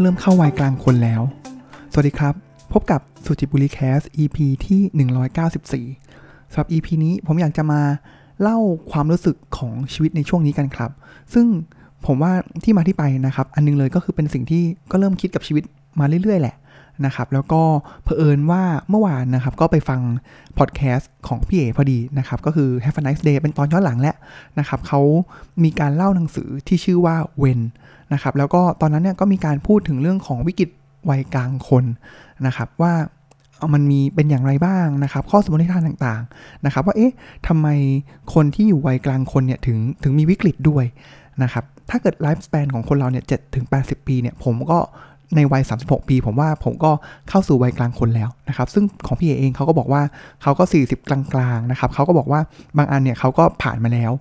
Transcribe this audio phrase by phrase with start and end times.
[0.00, 1.22] เมื่อเริ่มเข้าวัยกลางคนแล้ว
[1.92, 2.34] สวัสดีครับ
[2.72, 4.36] พบกับสุจิปุลิ Cast EP
[4.66, 7.80] ที่ 194สำหรับ EP นี้ผมอยากจะมา
[8.42, 8.58] เล่า
[8.92, 10.90] ความรู้สึกของชีวิตในช่วงนี้กันครับ
[11.34, 11.46] ซึ่ง
[12.06, 12.32] ผมว่า
[12.64, 15.64] ที่มาที่ไปนะครับ อันนึงเลยก็คือเป็นสิ่งที่ก็เริ่มคิดกับชีวิต
[16.00, 16.56] มาเรื่อยๆ แหละ
[17.06, 17.62] นะครับ แล้วก็
[18.04, 20.00] เผอิญว่าเมื่อวานนะครับ ก็ไปฟัง
[20.58, 24.16] พอดแคสต์ของพี่เอ๋พอดีนะครับ ก็คือ Have a nice day เป็นตอนย้อนหลังแหละ
[24.58, 25.00] นะครับ เขา
[25.64, 27.60] มีการเล่าหนังสือที่ชื่อว่า When
[28.12, 30.70] นะครับ แล้วก็ตอนนั้นเนี่ยก็มีการพูดถึงเรื่องของวิกฤต
[31.10, 31.84] วัยกลางคน
[32.46, 32.94] นะครับว่า
[33.74, 37.14] มันมีเป็นอย่างไรบ้างนะครับ ข้อสมมติฐานต่างๆนะครับ ว่าเอ๊ะ
[37.48, 37.68] ทำไม
[38.34, 40.84] คนที่อยู่วัยกลางคนเนี่ยถึงถึงมีวิกฤตด้วย
[41.42, 44.78] นะครับถ้าเกิดไลฟ์สเปนของคนเราเนี่ยเจ็ดถึงแปดสิบปีเนี่ยผมก็
[45.36, 46.90] ในวัย 36 ปี ผมว่าผมก็
[47.28, 50.02] เข้าสู่วัยกลางคนแล้วนะครับ ซึ่งของพี่เอเองเขาก็บอกว่า
[50.42, 52.40] เขาก็ 40 กลางๆนะครับเขาก็บอกว่า
[52.76, 54.12] บางอันเนี่ยเขาก็ผ่านมาแล้ว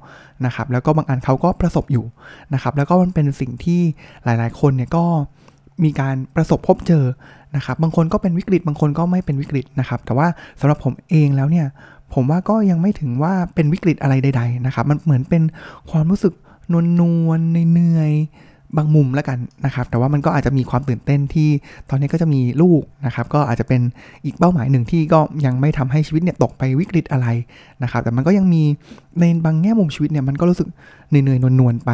[0.45, 2.05] นะครับ แล้วก็บางอันเขาก็ประสบอยู่
[2.53, 3.81] นะครับ แล้วก็มันเป็นสิ่งที่
[4.23, 5.03] หลายๆ คนเนี่ยก็
[5.83, 7.05] มีการประสบพบเจอ
[7.55, 10.27] นะครับ บางคนก็เป็นวิกฤต บางคนก็ไม่เป็นวิกฤตนะครับ แต่ว่า
[10.59, 11.67] สำหรับผมเองแล้วเนี่ย
[12.13, 15.43] ผมว่าก็ยังไม่ถึงว่าเป็นวิกฤตอะไรใด ๆ นะครับ มันเหมือนเป็น
[15.91, 16.33] ความรู้สึก
[16.71, 17.39] นวลนวล
[17.71, 18.13] เหนื่อย
[18.77, 21.49] บางมุมแล้วกันนะครับ แต่ว่ามันก็อาจจะมีความตื่นเต้นที่
[21.89, 23.81] ตอนนี้ก็จะมีลูกนะครับ ก็อาจจะเป็น
[24.25, 27.27] อีกเป้าหมายหนึ่งที่ก็ยังไม่ทำให้ชีวิตเนี่ยตกไปวิกฤตอะไร
[27.83, 28.63] นะครับ แต่มันก็ยังมี
[29.19, 30.67] ในบางแง่มุมชีวิตเนี่ยมันก็รู้สึก
[31.09, 31.91] เหนื่อยๆนวลๆไป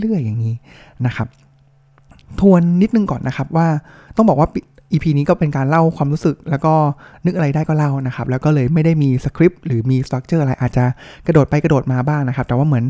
[0.00, 0.54] เรื่อย ๆ อย่างนี้
[1.06, 1.28] นะครับ
[2.40, 3.66] ทวนนิดนึงก่อนนะครับว่า
[4.16, 4.48] ต้องบอกว่า
[4.92, 6.74] EP นี้ก็เป็นการเล่าความรู้สึกแล้วก็
[7.24, 10.84] นึกอะไรได้ก็เล่านะครับ แล้วก็เลยไม่ได้มีสคริปต์หรือมีสตรัคเจอร์อะไรอาจจะ
[11.26, 12.84] กระโดดไปกระโดดมาบ้างนะครับ แต่ว่าเหมือน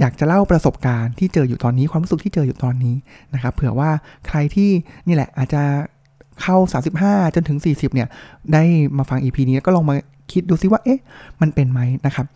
[0.00, 2.94] อยากจะเล่าประสบการณ์ที่เจออยู่ตอนนี้ความรู้สึกที่เจออยู่ตอนนี้
[3.34, 3.90] นะครับเผื่อว่า
[4.26, 4.70] ใครที่
[5.06, 5.62] นี่แหละอาจจะ
[6.42, 6.56] เข้า
[6.94, 8.08] 35 จนถึง 40 เนี่ย
[8.52, 8.62] ได้
[8.98, 9.94] มาฟัง EP นี้ก็ลองมา
[10.32, 11.00] คิดดูซิว่า เอ๊ะ
[11.40, 12.26] มันเป็นไหมนะครับ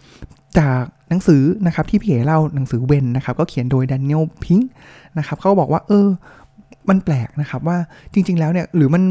[0.59, 4.69] จากหนังสือนะครับที่พี่เอ๋เล่าหนังสือเวนนะครับ ก็เขียนโดยแดเนียลพิงค์
[5.19, 6.07] นะครับเขาบอกว่า เออ
[6.89, 7.79] มันแปลกนะครับว่า
[8.13, 9.03] จริง ๆ แล้วเนี่ย หรือมัน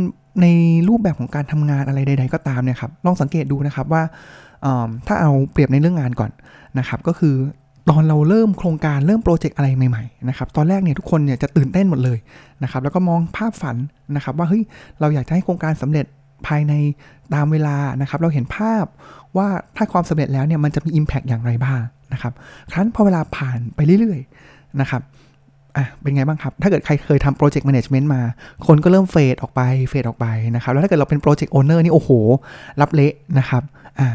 [0.42, 0.48] ใน
[0.88, 4.02] รูปแบบของการทำงานอะไรใด ๆ ก็ตามเนี่ยครับ ลองสังเกตดูนะครับว่า
[5.08, 6.32] ถ้าเอาเปรียบในเรื่องงานก่อน
[6.80, 7.36] นะครับ ก็คือ
[7.90, 12.18] ตอนเราเริ่มโครงการเริ่มโปรเจกต์อะไรใหม่ๆนะครับตอนแรกเนี่ยทุกคนเนี่ยจะตื่นเต้นหมดเลย
[12.64, 13.78] นะครับแล้วก็มองภาพฝัน
[14.16, 14.64] นะครับว่าเฮ้ย
[15.00, 16.06] เราอยากจะให้โครงการสำเร็จ
[16.48, 16.74] ภายใน
[17.34, 18.86] ตามเวลานะครับเราเห็นภาพ
[19.38, 21.82] ว่าถ้าความสำเร็จแล้วเนี่ยมันจะมี Impact อย่างไรบ้าง
[22.14, 22.34] นะครับ
[22.72, 25.02] ครั้นพอเวลาผ่านไปเรื่อยๆนะครับ
[25.78, 28.22] อะเป็นไงบ้างครับ ถ้าเกิดใครเคยทำ project management มา
[28.68, 32.10] คนก็เริ่ม fade ออกไป fade ออกไปนะครับ แล้วถ้าเกิดเราเป็น project owner นี่ โอ้โห
[32.82, 33.64] รับเละนะครับ
[34.00, 34.08] อ่า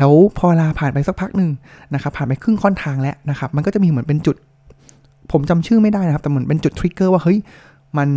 [0.00, 1.50] แล้วพอเวลาผ่านไปสักพักหนึ่ง
[1.94, 4.36] นะครับผ่านไปครึ่งค่อนทางแล้วนะครับมันก็จะมีเหมือนเป็นจุด
[5.32, 7.38] ผมจำชื่อไม่ได้นะครับ แต่เหมือนเป็นจุดทริกเกอร์ว่าเฮ้ย
[7.98, 8.08] มัน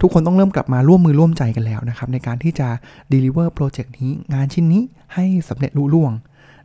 [0.00, 2.68] ทุกคนต้องเริ่มกลับมาร่วมมือร่วมใจกันแล้วนะครับ ในการที่จะ
[3.12, 4.82] deliver โปรเจกต์นี้งานชิ้นนี้
[5.14, 6.12] ให้สำเร็จรุ่ล่วง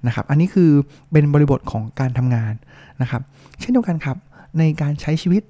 [0.07, 0.69] นะครับ อันนี้คือ
[1.11, 2.53] เป็นบริบทของการทำงาน
[3.01, 3.21] นะครับ
[3.59, 4.17] เช่นเดียวกันครับ
[4.59, 5.43] ในการใช้ชีวิต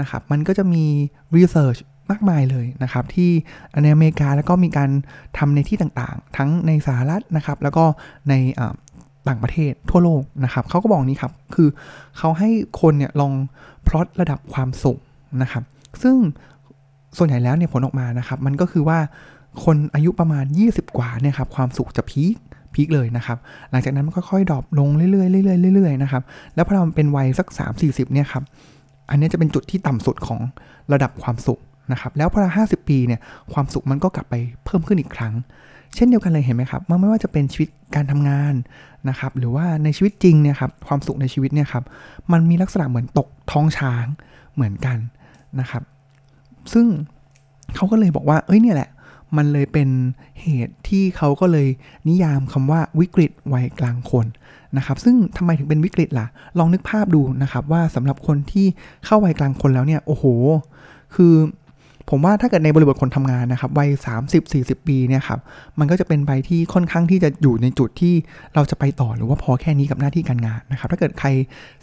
[0.00, 0.84] นะครับ มันก็จะมี
[1.36, 1.80] research
[2.10, 3.30] มากมายเลยนะครับ ที่
[3.82, 4.90] ในอเมริกาแล้วก็มีการ
[5.38, 7.84] ทำในที่ต่างๆ ทั้งในสหรัฐนะครับ แล้วก็
[8.28, 8.34] ใน
[9.28, 11.68] ต่างประเทศทั่วโลกนะครับเขาก็บอกนี้ครับ คือ
[12.18, 12.50] เขาให้
[12.80, 13.32] คนเนี่ยลอง
[13.86, 14.98] พลอตระดับความสุข
[15.42, 15.62] นะครับ
[16.02, 16.16] ซึ่ง
[17.18, 18.98] ส่วนใหญ่แล้วเนี่ยผลออกมานะครับ มันก็คือว่า
[19.64, 22.36] คนอายุประมาณ 20 กว่าเนี่ยครับความสุขจะพีค
[22.74, 23.38] พีคเลยนะครับ
[23.70, 25.20] หลังจากนั้นมันค่อยๆดรอปลงเรื่อยๆเรื่
[25.68, 26.22] อยๆเรื่อยๆนะครับ
[26.54, 27.46] แล้วพอเราเป็นวัยสัก
[27.80, 28.42] 3-40เนี่ยครับ
[29.10, 30.40] อันนี้จะเป็นจุดที่ต่ำสุดของ
[30.92, 31.60] ระดับความสุข
[31.92, 33.20] นะครับแล้วพอห้าสิบปีเนี่ย
[33.52, 35.34] ความสุขมันก็กลับไปเพิ่มขึ้นอีกครั้ง
[35.94, 38.54] เช่นเดียวกันเลยเห็นไหมครับมันไม่ว่าจะเป็นชีวิตการทำงาน
[39.08, 41.84] นะครับหรือว่าในชีวิตจริงเนี่ยครับความสุขในชีวิตเนี่ยครับ
[42.32, 44.06] มันมีลักษณะเหมือนตกท้องช้าง
[44.54, 44.98] เหมือนกัน
[45.60, 45.82] นะครับ
[46.72, 46.86] ซึ่ง
[47.74, 48.90] เขาก็เลยบอกว่าเอ้ยเนี่ยแหละ
[49.36, 49.88] มันเลยเป็น
[50.40, 51.68] เหตุที่เขาก็เลย
[52.08, 54.26] นิยามคำว่าวิกฤตวัยกลางคน
[54.76, 56.26] นะครับซึ่งทำไมถึงเป็นวิกฤตล่ะ
[56.58, 58.66] ลองนึกภาพดูนะครับว่าสำหรับคนที่
[59.04, 60.24] เข้าวัยกลางคนแล้วเนี่ย โอ้โห
[61.14, 61.34] คือ
[62.10, 63.90] ผมว่าถ้าเกิดในบริบทคนทำงานนะครับวัย
[64.38, 65.40] 30-40 ปีเนี่ยครับ
[65.78, 68.14] มันก็จะเป็นวัยที่ค่อนข้างที่จะอยู่ในจุดที่
[68.54, 71.28] เราจะไปต่อหรือว่าพอแค่นี้กับหน้าที่การงานนะครับ ถ้าเกิดใคร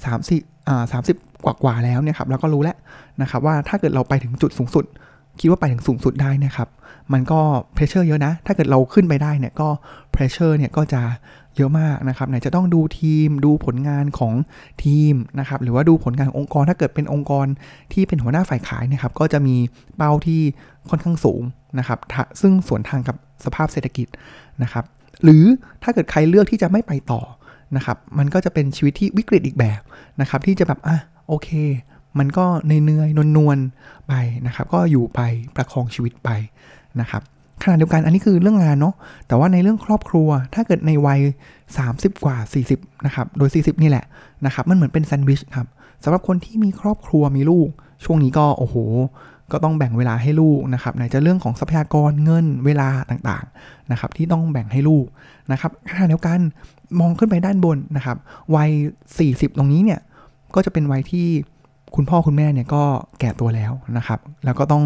[0.05, 0.83] 30อ่า
[1.13, 2.75] 30กว่ากว่าแล้วเนี่ยครับเราก็รู้แล้ว
[3.21, 4.85] นะครับว่าถ้าเกิดเราไปถึงจุดสูงสุด
[5.39, 6.69] คิดว่าไปถึงสูงสุดได้นะครับ
[7.13, 7.39] มันก็
[7.73, 9.67] pressure เยอะนะ ถ้าเกิดเราขึ้นไปได้เนี่ยก็
[10.11, 11.01] เพรสเชอร์เนี่ยก็จะ
[11.57, 14.33] เยอะมากนะครับไหนจะต้องดูทีมดูผลงานของ
[14.83, 17.45] ทีมนะครับหรือว่าดูผลงานขององค์กรถ้าเกิดเป็นองค์กร
[17.93, 19.55] ที่เป็นหัวหน้าฝ่ายขายนะครับก็จะมี
[19.97, 20.41] เป้าที่
[20.89, 21.41] ค่อนข้างสูง
[21.79, 21.99] นะครับ
[22.41, 23.15] ซึ่งสวนทางกับ
[23.45, 24.07] สภาพเศรษฐกิจ
[24.63, 24.85] นะครับ
[25.23, 25.43] หรือ
[25.83, 27.21] ถ้าเกิดใครเลือกที่จะไม่ไปต่อ
[27.75, 29.81] นะครับมันก็จะเป็นชีวิตที่วิกฤตอีกแบบ
[30.21, 30.97] นะครับที่จะแบบอะ
[31.27, 31.49] โอเค
[32.19, 34.13] มันก็เนื่อยๆนวลๆไป
[34.47, 35.21] นะครับก็อยู่ไป
[35.55, 36.29] ประคองชีวิตไป
[37.01, 37.21] นะครับ
[37.61, 38.93] ขณะเดียวกันอันนี้คือเรื่องงานเนาะ
[39.27, 41.19] แต่ว่าในเรื่องครอบครัว ถ้าเกิดในวัย
[41.71, 42.37] 30 กว่า
[42.71, 44.05] 40 นะครับ โดย 40 นี่แหละ
[44.45, 45.67] นะครับมันเหมือนเป็นแซนด์วิชครับ
[46.03, 47.67] สำหรับคนที่มีครอบครัวมีลูก
[48.05, 48.75] ช่วงนี้ก็โอ้โห
[49.51, 55.05] ก็ต้องแบ่งเวลาให้ลูกนะครับไหนจะเรื่องของทรัพยากรเงินเวลาต่างๆนะครับที่ต้องแบ่งให้ลูก
[55.51, 56.39] นะครับขณะเดียวกัน
[56.99, 58.17] มองขึ้นไปด้านบนนะครับ
[58.55, 58.71] วัย
[59.15, 59.99] 40 ตรงนี้เนี่ย
[60.55, 61.27] ก็จะเป็นวัยที่
[61.95, 62.83] คุณพ่อคุณแม่เนี่ยก็
[63.19, 64.83] แก่ตัวแล้วนะครับ แล้วก็ต้อง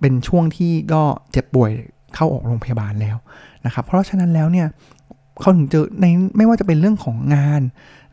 [0.00, 1.02] เป็นช่วงที่ก็
[1.32, 1.70] เจ็บป่วย
[2.14, 3.16] เข้าออกโรงพยาบาลแล้ว
[3.66, 4.66] นะครับ เพราะฉะนั้นแล้วเนี่ย
[5.40, 7.62] เขาถึงเจอในไม่ว่าจะเป็นเรื่องของงาน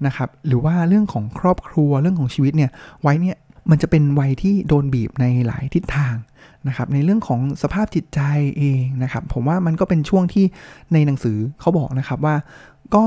[0.07, 2.71] นะครับหรือว่าเรื่องของครอบครัวเรื่องของชีวิตเนี่ย
[3.01, 3.37] ไว้เนี่ย
[3.69, 6.15] มันจะเป็นวัยที่โดนบีบในหลายทิศทาง
[6.67, 8.21] นะครับในเรื่องของสภาพจิตใจ
[8.57, 10.45] เองนะครับผมว่ามันก็เป็นช่วงที่
[10.93, 12.35] ในหนังสือเขาบอกนะครับว่า
[12.95, 13.03] ก็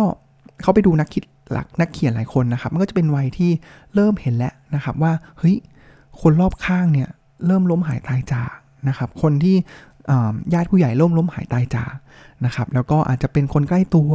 [0.63, 1.23] เขาไปดูนักคิด
[1.53, 3.51] หลักนักเขียนหลายคนนะครับ มันก็จะเป็นวัยที่
[3.95, 5.57] เริ่มเห็นแล้วนะครับว่าเฮ้ย
[6.21, 7.09] คนรอบข้างเนี่ย
[7.47, 8.53] เริ่มล้มหายตายจาก
[8.89, 9.57] นะครับคนที่
[10.55, 11.95] ญาติผู้ใหญ่ล้มล้มหายตายจาก
[12.45, 14.13] นะครับ แล้วก็อาจจะเป็นคนใกล้ตัว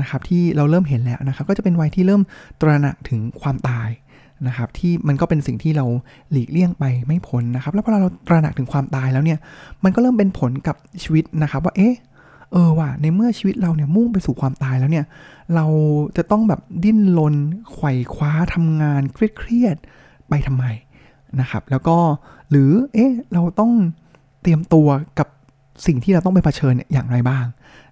[0.00, 2.22] นะครับที่เราเริ่มเห็นแล้วนะครับ ก็จะเป็นวัยที่เริ่ม
[2.60, 3.88] ตระหนักถึงความตาย
[4.46, 5.86] นะครับที่มันก็เป็นสิ่งที่เรา
[6.30, 9.38] หลีกเลี่ยงไปไม่พ้นนะครับ แล้วพอเราตระหนักถึงความตายแล้วเนี่ย
[9.84, 11.94] มันก็เริ่มเป็นผลกับชีวิตนะครับ ว่าเอ๊ะ
[12.52, 15.04] เออว่ะในเมื่อชีวิตเราเนี่ยมุ่งไปสู่ความตายแล้วเนี่ย
[15.54, 15.66] เรา
[16.16, 17.34] จะต้องแบบดิ้นรน
[17.72, 20.64] ไขว่คว้าทำงานเครียดๆไปทำไม
[21.40, 21.96] นะครับ แล้วก็
[22.50, 23.72] หรือเอ๊ะเราต้อง
[24.46, 24.88] เตรียมตัว
[25.18, 25.28] กับ
[25.86, 27.44] สิ่งที่เราต้องไปเผชิญอย่างไรบ้าง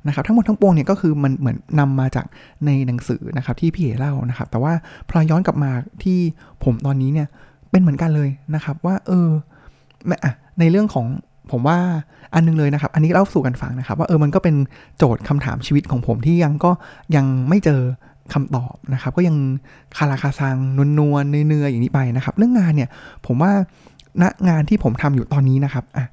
[0.06, 2.26] นะครับทั้งหมดทั้งปวงเนี่ยก็คือมันเหมือนนำมาจาก
[2.66, 4.72] ในหนังสือนะครับที่พี่เอเล่านะครับ แต่ว่า
[5.08, 5.70] พอย้อนกลับมา
[6.02, 6.18] ที่
[6.64, 7.28] ผมตอนนี้เนี่ย
[7.70, 9.28] เป็นเหมือนกันเลยนะครับว่าเออ
[10.60, 11.06] ในเรื่องของ
[11.50, 11.78] ผมว่า
[12.34, 14.56] อันนึงเลยนะครับ อันนี้เล่าสู่กันฟังนะครับ ว่าเออมันก็เป็น
[14.98, 16.70] โจทย์คำถามชีวิตของผมที่ยังก็
[17.16, 17.80] ยังไม่เจอ
[18.32, 19.36] คำตอบนะครับ ก็ยัง
[19.96, 22.88] คาราคาซังนวลนวลเนื้อๆอย่างนี้ไปนะครับ เรื่องงานเนี่ย
[23.26, 23.52] ผมว่า
[24.22, 26.06] ณงานที่ผมทำอยู่ตอนนี้นะครับอะ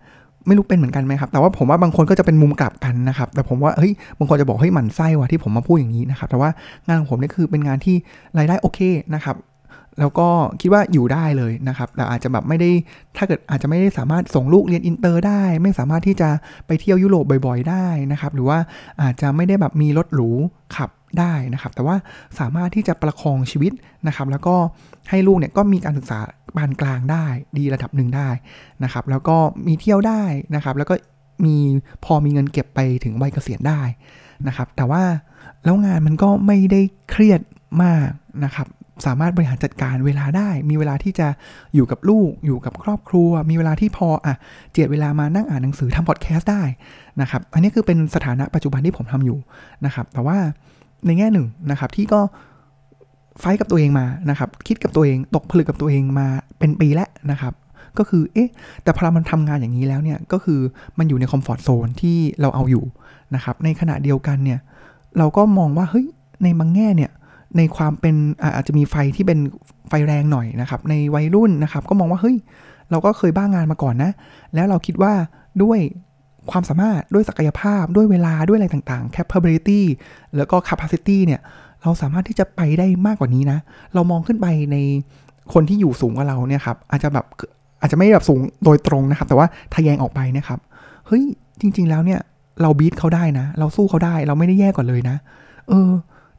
[0.48, 6.50] ไม่รู้เป็นเหมือนกันไหมครับ แต่ว่าผมว่าบางคนก็จะเป็นมุมกลับกันนะครับ แต่ผมว่าเฮ้ยบางคนจะบอกเฮ้ยหมันไส้ว่ะที่ผมมาพูดอย่างนี้นะครับ แต่ว่า
[6.88, 7.96] งานของผมนี่คือเป็นงานที่
[8.38, 8.80] รายได้โอเค
[9.16, 9.38] นะครับ
[10.00, 10.28] แล้วก็
[10.62, 12.70] คิดว่าอยู่ได้เลยนะครับ แต่อาจจะแบบไม่ได้
[13.18, 16.30] ถ้าเกิดอาจจะไม่ได้สามารถส่งลูกเรียนอินเตอร์ได้ ไม่สามารถที่จะ
[16.68, 18.58] ไปเที่ยวยุโรปบ่อย ๆ ได้นะครับ หรือว่า
[19.02, 20.30] อาจจะไม่ได้แบบมีรถหรู
[20.76, 21.96] ขับ ได้นะครับแต่ว่า
[22.40, 23.72] สามารถที่จะประคองชีวิต
[24.08, 24.56] นะครับ แล้วก็
[25.10, 26.20] ให้ลูกเนี่ยก็มีการศึกษา
[26.56, 27.26] ปานกลางได้
[27.58, 28.30] ดีระดับหนึ่งได้
[28.84, 29.38] นะครับ แล้วก็
[29.68, 30.24] มีเที่ยวได้
[30.56, 30.96] นะครับ แล้วก็
[31.46, 31.56] มี
[32.06, 33.82] พอมีเงินเก็บไปถึงวัยเกษียณได้
[34.48, 35.04] นะครับ แต่ว่า
[35.64, 37.42] แล้วงานมันก็ไม่ได้เครียด
[37.84, 38.08] มาก
[38.46, 38.68] นะครับ
[39.06, 41.28] สามารถบริหารจัดการเวลาได้ มีเวลาที่จะ
[41.76, 44.36] อยู่กับลูกอยู่กับครอบครัว มีเวลาที่พออะ
[44.72, 46.64] เจียดเวลามานั่งอ่านหนังสือทำพอดแคสต์ได้
[47.22, 49.40] นะครับ อันนี้คือเป็นสถานะปัจจุบันที่ผมทำอยู่
[49.86, 50.38] นะครับ แต่ว่า
[51.06, 52.22] ในแง่หนึ่งนะครับ ที่ก็
[53.40, 56.28] ไฟกับตัวเองมานะครับ คิดกับตัวเองตกผลึกกับตัวเองมา
[56.60, 57.54] เป็นปีแล้วนะครับ
[57.98, 58.50] ก็คือ เอ๊ะ
[58.84, 60.60] แต่พอมันทำงานอย่างนี้แล้วเนี่ย ก็คือ
[60.98, 62.84] มันอยู่ในคอมฟอร์ทโซนที่เราเอาอยู่
[63.36, 64.60] นะครับ ในขณะเดียวกันเนี่ย
[65.18, 66.06] เราก็มองว่า เฮ้ย
[66.44, 67.12] ในบางแง่เนี่ย
[67.58, 68.16] ในความเป็น
[68.56, 69.40] อาจจะมีไฟที่เป็น
[69.90, 72.38] ไฟแรงหน่อยนะครับ ในวัยรุ่นนะครับ ก็มองว่า เฮ้ย
[72.92, 74.12] เราก็เคยบ้างงานมาก่อนนะ
[74.54, 75.14] แล้วเราคิดว่า
[75.64, 75.80] ด้วย
[76.52, 79.82] ความสามารถด้วยศักยภาพด้วยเวลาด้วยอะไรต่างๆ capability
[80.38, 81.42] แล้วก็ capacity เนี่ย
[81.84, 83.60] เราสามารถที่จะไปได้มากกว่านี้นะ
[83.94, 84.78] เรามองขึ้นไปใน
[85.54, 87.26] คนที่อยู่สูงกว่าเราเนี่ยครับอาจจะแบบ
[87.82, 90.60] อาจจะไม่แบบสูงโดยตรงนะครับ แต่ว่าทะแยงออกไปนะครับ
[91.08, 91.24] เฮ้ย
[91.62, 92.20] จริง ๆ แล้วเนี่ย
[92.62, 95.16] เราบีทเขาได้นะ เราสู้เขาได้ เราไม่ได้แย่กว่าเลยนะ
[95.70, 95.92] เออ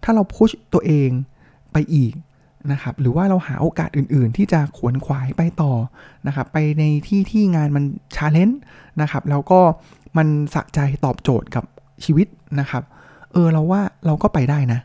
[0.04, 1.10] ถ้าเราพุชตัวเอง
[1.72, 2.12] ไปอีก
[2.72, 5.72] นะครับหรือว่าเราหาโอกาสอื่นๆ ที่จะขวนขวายไปต่อ
[6.26, 7.84] นะครับไปในที่ที่งานมัน
[8.16, 8.60] ชาเลนจ์
[9.00, 9.60] นะครับแล้วก็
[10.16, 11.64] มันสะใจตอบโจทย์กับ
[12.04, 12.26] ชีวิต
[12.60, 12.82] นะครับ
[13.32, 14.80] เออเราว่าเราก็ไปได้นะ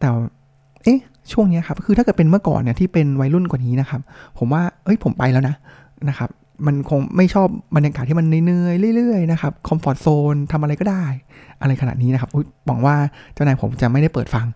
[0.00, 0.08] แต่
[0.82, 0.98] เอ๊ะ
[1.32, 4.00] ช่วงนี้ครับคือถ้าเกิดเป็นเมื่อก่อนเนี่ยที่เป็นวัยรุ่นกว่านี้นะครับ
[4.38, 5.54] ผมว่าเอ้ยผมไปแล้วนะ
[6.08, 6.30] นะครับ
[6.66, 11.04] มันคงไม่ชอบบรรยากาศที่มันเหนื่อยๆเรื่อยๆนะครับคอมฟอร์ทโซนทำอะไรก็ได้
[11.60, 12.30] อะไรขนาดนี้นะครับ
[12.66, 12.96] หวังว่า
[13.34, 14.46] เจ้านายผมจะไม่ได้เปิดฟัง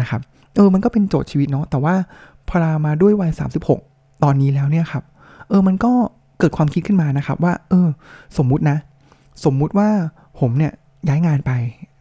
[0.00, 0.20] นะครับ
[0.54, 1.94] เออมันก็เป็นโจทย์ชีวิตเนาะแต่ว่า
[2.48, 3.32] พอมาด้วยวัย
[3.76, 5.04] 36 ตอนนี้แล้วเนี่ยครับ
[5.48, 5.92] เออมันก็
[6.38, 7.88] เกิดความคิดขึ้นมานะครับ ว่า เออ
[8.38, 8.78] สมมุตินะ
[9.44, 9.88] สมมุติว่า
[10.40, 10.72] ผมเนี่ย
[11.08, 11.52] ย้ายงานไป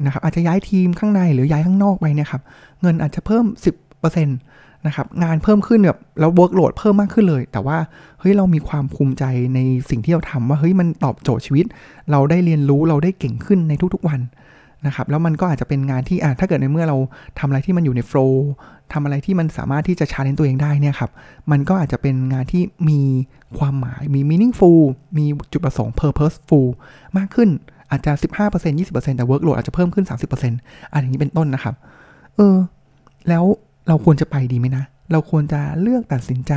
[0.05, 2.41] นะครับ อาจจะย้ายทีมข้างในหรือย้ายข้างนอกไปเนี่ยครับ
[2.81, 3.45] เงินอาจจะเพิ่ม
[3.95, 7.77] 10%นะครับ งานเพิ่มขึ้นแบบแล้ว workload เพิ่มมากขึ้นเลย แต่ว่า
[8.19, 9.23] เฮ้ยเรามีความภูมิใจ
[9.55, 11.65] ในสิ่งที่เราทำว่าเฮ้ยมันตอบโจทย์ชีวิต
[12.11, 14.19] เราได้เรียนรู้เราได้เก่งขึ้นในทุกๆวัน
[14.85, 16.97] นะครับแล้วมันก็อาจจะเป็นงานที่อะถ้าเกิดในเมื่อเรา
[17.39, 18.47] ทำอะไรที่มันอยู่ใน flow
[18.93, 21.11] ทำอะไรที่มันสามารถที่จะ challenge ตัวเองได้เนี่ยครับ
[21.51, 23.01] มันก็อาจจะเป็นงานที่มี
[23.57, 24.79] ความหมายมี meaningful
[25.17, 26.67] มีจุดประสงค์ purposeful
[27.17, 27.49] มากขึ้น
[27.91, 28.11] อาจจะ
[28.45, 31.75] 15% 20%แต่ workload อาจจะเพิ่มขึ้น 30%อะไรอย่างนี้เป็นต้นนะครับ
[32.35, 32.55] เออ
[33.29, 33.43] แล้ว
[33.87, 36.53] เราควรจะไปดีไหมนะ เราควรจะเลือกตัดสินใจ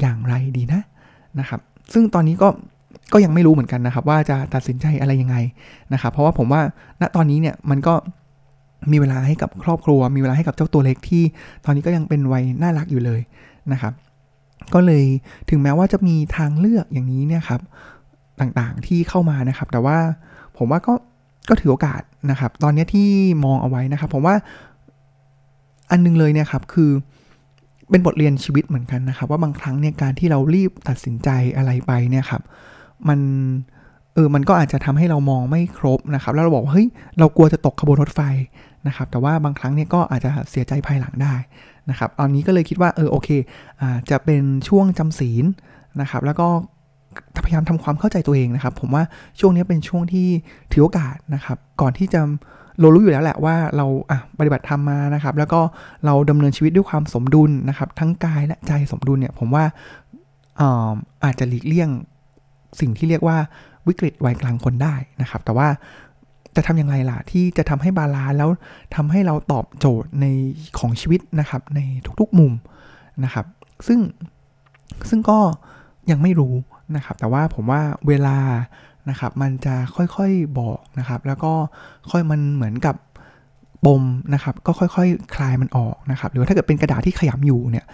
[0.00, 0.80] อย่างไรดีนะ
[1.38, 1.60] นะครับ
[1.92, 2.48] ซึ่งตอนนี้ก็
[3.12, 5.36] ก็ยังไม่รู้เหมือนกันนะครับ ว่าจะตัดสินใจอะไรยังไง
[5.92, 6.62] นะครับ เพราะว่าผมว่า
[7.00, 7.94] ณตอนนี้เนี่ยมันก็
[8.92, 11.22] มีเวลาให้กับครอบครัว มีเวลาให้กับเจ้าตัวเล็กที่
[11.64, 13.20] ตอนนี้ก็ยังเป็นวัยน่ารักอยู่เลย
[13.72, 13.92] นะครับ
[14.74, 15.04] ก็เลย
[15.50, 17.60] ถึงแม้ว่าจะมีทางเลือกอย่างนี้เนี่ยครับ
[18.40, 19.98] ต่างๆที่เข้ามานะครับ แต่ว่า
[20.56, 20.92] ผมว่าก็
[21.48, 23.08] ก็ถือโอกาสนะครับ ตอนนี้ที่
[23.44, 24.34] มองเอาไว้นะครับ ผมว่า
[25.90, 26.90] อันนึงเลยเนี่ยครับคือ
[27.90, 32.42] เป็นบทเรียนชีวิตเหมือนกันนะครับ ว่าบางครั้งเนี่ยการที่เรารีบตัดสินใจอะไรไปเนี่ยครับ
[33.08, 33.20] มัน
[34.14, 36.88] เออมันก็อาจจะทำให้เรามองไม่ครบนะครับ แล้วเราบอกเฮ้ย
[37.18, 38.20] เรากลัวจะตกขบวนรถไฟ
[38.86, 41.34] นะครับ แต่ว่าบางครั้งเนี่ยก็อาจจะเสียใจภายหลังได้
[41.90, 43.28] นะครับตอนนี้ก็เลยคิดว่าเออโอเค
[43.80, 45.44] อ่าจะเป็นช่วงจำศีล
[46.00, 46.48] นะครับ แล้วก็
[47.44, 49.02] พยายามทำความเข้าใจตัวเองนะครับ ผมว่า
[49.40, 50.28] ช่วงนี้เป็นช่วงที่
[50.72, 52.20] ถือโอกาสนะครับ ก่อนที่จะ
[52.80, 55.60] เรารู้อยู่แล้วแหละว่าเราอะปฏิบัติธรรมมานะครับ แล้วก็
[56.04, 59.64] เราดำเนินชีวิตด้วยความสมดุลนะครับ ทั้งกายและใจสมดุลเนี่ยผมว่า
[60.60, 60.92] อา
[61.24, 61.90] อาจจะหลีกเลี่ยง
[62.80, 63.38] สิ่งที่เรียกว่า
[63.88, 65.68] วิกฤตวัยกลางคนได้นะครับ แต่ว่า
[66.56, 68.50] จะทำยังไงล่ะ ที่จะทำให้บาลานแล้ว
[68.96, 70.26] ทำให้เราตอบโจทย์ใน
[70.78, 71.80] ของชีวิตนะครับ ใน
[72.20, 72.52] ทุกๆมุม
[73.24, 73.46] นะครับ
[73.86, 74.00] ซึ่ง
[75.08, 75.38] ซึ่งก็
[76.10, 76.54] ยังไม่รู้
[76.96, 78.36] นะครับ แต่ว่าผมว่าเวลา
[79.10, 81.52] นะครับ มันจะค่อยๆบอกนะครับ แล้วก็
[82.10, 82.94] ค่อยมันเหมือนกับ
[83.86, 84.02] ปม
[84.34, 85.00] นะครับก็ค่อยๆค
[85.34, 87.86] คลายมันออกนะครับหรือถ้าเกิดเป็นกระดาษที่ขยำอยู่เนี่ย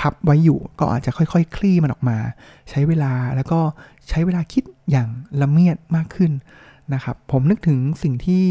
[0.00, 2.16] พับไว้อยู่ก็อาจจะค่อยๆคลี่มันออกมา
[2.70, 3.60] ใช้เวลาแล้วก็
[4.08, 5.08] ใช้เวลาคิดอย่าง
[5.42, 6.32] ละเมียดมากขึ้น
[6.94, 8.44] นะครับผมนึกถึงสิ่งที่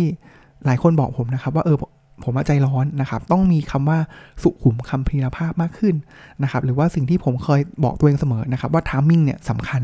[0.66, 1.78] หลายคนบอกผมนะครับว่าเออ
[2.24, 4.00] ผมใจร้อนนะครับ ต้องมีคำว่า
[4.44, 5.96] สุขุมคัมภีรภาพมากขึ้น
[6.44, 9.82] นะครับ หรือว่าสิ่งที่ผมเคยบอกตัวเองเสมอนะครับ ว่า timing เนี่ยสำคัญ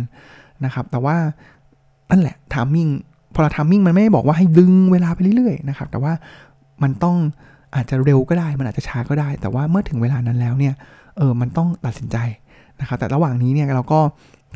[0.65, 1.15] นะครับ แต่ว่า
[2.11, 2.87] นั่นแหละ timing
[3.33, 6.13] พอเรา timing มันไม่ได้บอกว่าให้ดึงเวลาไปเรื่อยๆนะครับ แต่ว่า
[6.83, 7.17] มันต้อง
[7.75, 10.73] อาจจะเร็วก็ได้ มันอาจจะช้าก็ได้ แต่ว่าเมื่อถึงเวลานั้นแล้วเนี่ย
[11.17, 12.17] เออ มันต้องตัดสินใจ
[12.79, 13.99] นะครับ แต่ระหว่างนี้เนี่ยเราก็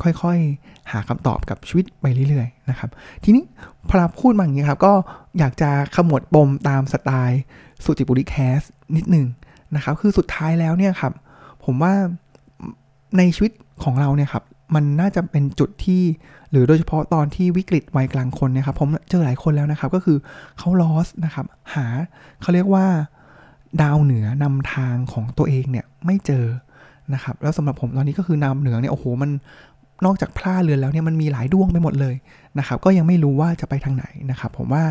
[0.04, 2.90] ค่อยๆ หาคำตอบกับชีวิตไปเรื่อยๆ นะครับ
[3.24, 3.44] ทีนี้
[3.88, 4.94] พอเราพูดมาอย่างนี้ครับ ก็
[5.40, 7.42] อยากจะขมวดปมตามสไตล์
[7.84, 8.62] สุจิบุริแคส
[8.96, 9.26] นิดหนึ่ง
[9.76, 11.14] นะครับ คือสุดท้ายแล้วเนี่ยครับ
[11.66, 11.94] ผมว่า
[13.18, 13.52] ในชีวิต
[13.84, 14.44] ของเราเนี่ยครับ
[14.76, 16.04] มันน่าจะเป็นจุดที่
[16.52, 20.18] หรือโดยเฉพาะตอนที่วิกฤตวัยกลางคนนี่ยครับ ผมเจอหลายคนแล้วนะครับ ก็คือ
[20.58, 21.46] เขาลอสนะครับ
[21.76, 21.86] หา
[22.42, 22.86] เขาเรียกว่า
[23.82, 26.46] ดาวเหนือนำทางของตัวเองเนี่ยไม่เจอ
[27.14, 29.32] นะครับ แล้วสำหรับผมตอนนี้ก็คือนำเหนือเนี่ยโอ้โหมัน
[30.06, 32.16] นอกจากพลาเรือนแล้วเนี่ยมันมีหลายดวงไปหมดเลย
[32.60, 34.84] นะครับ ก็ยังไม่รู้ว่าจะไปทางไหนนะครับ ผมว่า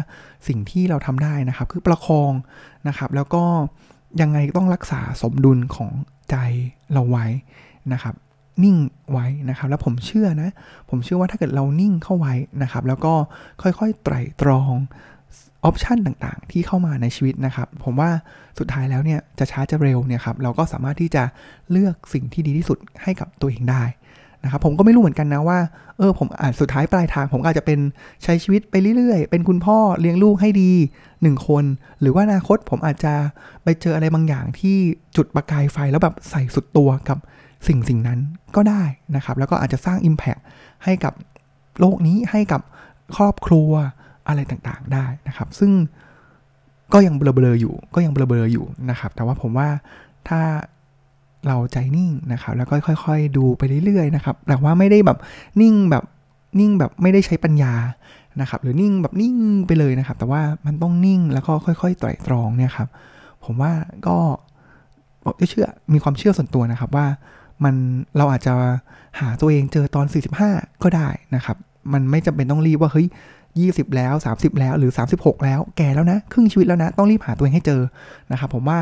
[0.49, 2.33] สิ่งที่เราทำได้นะครับ คือประคอง
[2.89, 3.45] นะครับ แล้วก็
[4.21, 5.91] ยังไงต้องรักษาสมดุลของ
[6.31, 6.37] ใจ
[6.93, 7.27] เราไว้
[7.93, 8.15] นะครับ
[8.65, 8.77] นิ่ง
[9.13, 10.51] ไว้นะครับ แล้วผมเชื่อนะ
[10.91, 13.15] ผมเชื่อว่าถ้าเกิดเรานิ่งเข้าไว้นะครับ แล้วก็
[13.63, 14.75] ค่อยๆไตร่ตรอง
[15.65, 18.11] ออปชันต่างๆ ที่เข้ามาในชีวิตนะครับ ผมว่า
[18.59, 21.23] สุดท้ายแล้วเนี่ยจะช้าจะเร็วเนี่ยครับเราก็สามารถที่จะ
[21.71, 23.85] เลือกสิ่งที่ดีที่สุดให้กับตัวเองได้
[24.45, 25.59] นะครับผมก็ไม่รู้เหมือนกันนะว่า
[25.99, 27.79] เออผมอาจสุดท้ายปลายทาง ผมอาจจะเป็น
[28.25, 30.73] ใช้ชีวิตไปเรื่อยๆ เป็นคุณพ่อเลี้ยงลูกให้ดี
[31.23, 31.65] หนึ่งคน
[32.01, 33.15] หรือว่าอนาคตผมอาจจะ
[33.65, 34.77] ไปเจออะไรบางอย่างที่
[35.17, 37.19] จุดประกายไฟแล้วแบบใส่สุดตัวกับ
[37.67, 38.19] สิ่งสิ่งนั้น
[38.57, 38.83] ก็ได้
[39.17, 40.43] นะครับ แล้วก็อาจจะสร้าง Impact
[40.85, 41.15] ให้กับ
[41.81, 42.61] โลกนี้ให้กับ
[43.17, 43.71] ครอบครัว
[44.29, 45.73] อะไรต่างๆได้นะครับ ซึ่ง
[46.93, 49.69] ก็ยังเบลอๆอยู่ ก็ยังเบลอๆอยู่นะครับ แต่ว่าผมว่า
[50.29, 50.41] ถ้า
[51.47, 55.19] เราใจนิ่งนะครับ แล้วก็ค่อย ๆ ดูไปเรื่อยๆนะครับ แต่ว่าไม่ได้แบบ
[55.61, 56.05] นิ่งแบบ
[56.61, 57.75] นิ่งแบบไม่ได้ใช้ปัญญา
[58.41, 59.37] นะครับ หรือนิ่งแบบนิ่ง
[59.67, 62.89] ไปเลยนะครับ แต่ว่ามันต้องนิ่งแล้วก็ค่อยๆไตร่ตรองเนี่ยครับ
[63.45, 63.73] ผมว่า
[64.07, 64.17] ก็
[65.25, 67.07] บอกเชื่อมีความเชื่อส่วนตัวนะครับว่า
[67.65, 67.75] มัน
[68.17, 68.55] เราอาจจะ
[69.21, 70.07] หาตัวเองเจอตอน
[70.45, 71.57] 45 ก็ได้นะครับ
[71.93, 73.07] มันไม่จำเป็นต้องรีบว่าเฮ้ย
[73.53, 77.81] 20 แล้ว 30 แล้วหรือ 36 แล้วแก่แล้วนะ ครึ่งชีวิตแล้วนะ ต้องรีบหาตัวเองให้เจอ
[78.33, 78.79] นะครับผมว่า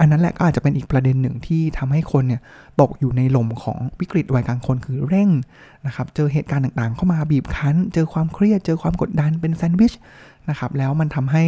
[0.00, 2.40] อันนั้นแหละก็อาจจะเป็นอีกประเด็นหนึ่งที่ทำให้คนเนี่ย
[2.80, 5.30] ตกอยู่ในลมของวิกฤตวัยกลางคนคือเร่ง
[5.86, 9.92] นะครับ เจอเหตุการณ์ต่างๆ เข้ามาบีบคั้น เจอความเครียด เจอความกดดันเป็นแซนด์วิช
[10.50, 11.44] นะครับแล้วมันทำให้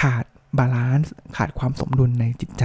[0.00, 0.24] ขาด
[0.58, 2.64] balance ขาดความสมดุลในจิตใจ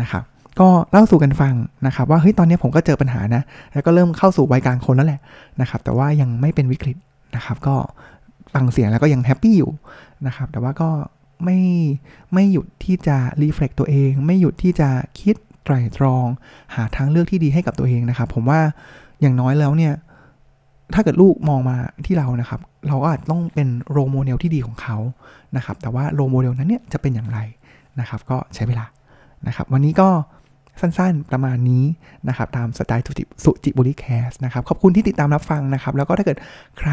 [0.00, 0.24] นะครับ
[0.60, 1.54] ก็เล่าสู่กันฟัง
[1.86, 5.20] นะครับว่าเฮ้ยตอนนี้ผมก็เจอปัญหานะ แล้วก็เริ่มเข้าสู่วัยกลางคนแล้วแหละ
[5.60, 6.96] นะครับ แต่ว่ายังไม่เป็นวิกฤต
[7.36, 7.76] นะครับ ก็
[8.54, 9.70] ฟังเสียงแล้วก็ยัง happy อยู่
[10.26, 10.90] นะครับ แต่ว่าก็
[11.44, 11.58] ไม่
[12.34, 14.88] ไม่หยุดที่จะ reflect ตัวเอง ไม่หยุดที่จะ
[15.20, 16.26] คิดไตรตรอง
[16.74, 18.60] หาทางเลือกที่ดีให้กับตัวเองนะครับ ผมว่า
[19.20, 19.92] อย่างน้อยแล้วเนี่ย
[20.94, 24.96] ถ้าเกิดลูกมองมาที่เรานะครับ เราก็อาจต้องเป็น role model ที่ดีของเขา
[25.56, 27.38] นะครับ แต่ว่า role model นั้นเนี่ยจะเป็นอย่างไร
[28.00, 28.84] นะครับ ก็ใช้เวลา
[29.46, 30.08] นะครับ วันนี้ก็
[30.80, 31.84] สั้นๆ ประมาณนี้
[32.28, 33.04] นะครับตามสไตล์
[33.44, 36.38] สุจิบุริแคสนะครับขอบคุณที่ติดตามรับฟังนะครับ แล้วก็ถ้าเกิด
[36.78, 36.90] ใคร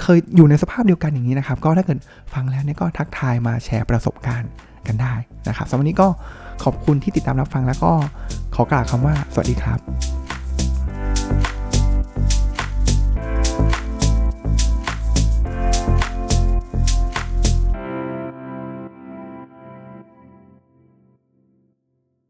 [0.00, 1.98] เคยอยู่ในสภาพเดียวกันอย่างนี้นะครับ ก็ถ้าเกิด
[2.34, 4.50] ฟังแล้วเนี่ยก็ทักทายมาแชร์ประสบการณ์
[4.86, 5.14] กันได้
[5.48, 6.08] นะครับสำหรับวันนี้ก็
[6.64, 7.92] ขอบคุณที่ติดตามรับฟังแล้วก็
[8.54, 9.78] ขอกล่าวคำว่าสวัสดีครับ